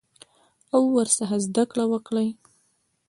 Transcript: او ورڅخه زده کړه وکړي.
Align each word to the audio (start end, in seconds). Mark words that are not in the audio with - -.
او 0.73 0.81
ورڅخه 0.95 1.37
زده 1.45 1.63
کړه 1.71 1.85
وکړي. 1.91 2.27